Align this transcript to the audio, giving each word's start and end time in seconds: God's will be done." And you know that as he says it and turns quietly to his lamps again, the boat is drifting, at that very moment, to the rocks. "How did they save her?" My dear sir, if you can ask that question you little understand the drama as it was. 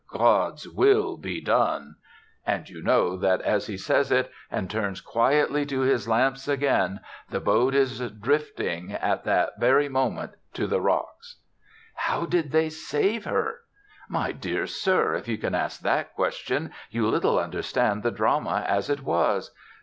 God's 0.11 0.67
will 0.67 1.15
be 1.15 1.39
done." 1.41 1.95
And 2.43 2.67
you 2.67 2.81
know 2.81 3.15
that 3.17 3.39
as 3.41 3.67
he 3.67 3.77
says 3.77 4.11
it 4.11 4.31
and 4.49 4.67
turns 4.67 4.99
quietly 4.99 5.63
to 5.67 5.81
his 5.81 6.07
lamps 6.07 6.47
again, 6.47 7.01
the 7.29 7.39
boat 7.39 7.75
is 7.75 7.99
drifting, 8.09 8.93
at 8.93 9.23
that 9.25 9.59
very 9.59 9.87
moment, 9.89 10.31
to 10.55 10.65
the 10.65 10.81
rocks. 10.81 11.35
"How 11.93 12.25
did 12.25 12.49
they 12.51 12.67
save 12.69 13.25
her?" 13.25 13.59
My 14.09 14.31
dear 14.31 14.65
sir, 14.65 15.13
if 15.13 15.27
you 15.27 15.37
can 15.37 15.53
ask 15.53 15.79
that 15.81 16.15
question 16.15 16.71
you 16.89 17.07
little 17.07 17.37
understand 17.37 18.01
the 18.01 18.09
drama 18.09 18.65
as 18.67 18.89
it 18.89 19.03
was. 19.03 19.51